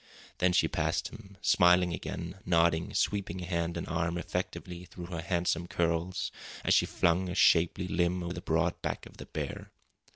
Then 0.39 0.51
she 0.51 0.67
passed 0.67 1.09
him, 1.09 1.37
smiling 1.43 1.93
again, 1.93 2.39
nodding, 2.43 2.91
sweeping 2.95 3.41
a 3.41 3.45
hand 3.45 3.77
and 3.77 3.87
arm 3.87 4.17
effectively 4.17 4.85
through 4.85 5.05
her 5.13 5.21
handsome 5.21 5.67
curls 5.67 6.31
as 6.65 6.73
she 6.73 6.87
flung 6.87 7.29
a 7.29 7.35
shapely 7.35 7.87
limb 7.87 8.23
over 8.23 8.33
the 8.33 8.41
broad 8.41 8.81
back 8.81 9.05
of 9.05 9.17
the 9.17 9.27
bear. 9.27 9.69